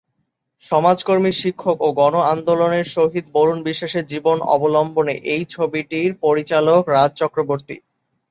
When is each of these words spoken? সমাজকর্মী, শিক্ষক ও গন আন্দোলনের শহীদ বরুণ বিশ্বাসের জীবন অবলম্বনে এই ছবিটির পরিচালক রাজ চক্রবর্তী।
সমাজকর্মী, 0.63 1.31
শিক্ষক 1.41 1.77
ও 1.81 1.89
গন 1.93 2.13
আন্দোলনের 2.33 2.85
শহীদ 2.95 3.25
বরুণ 3.35 3.59
বিশ্বাসের 3.63 4.05
জীবন 4.05 4.37
অবলম্বনে 4.55 5.15
এই 5.33 5.43
ছবিটির 5.55 6.09
পরিচালক 6.23 6.81
রাজ 6.87 7.11
চক্রবর্তী। 7.21 7.77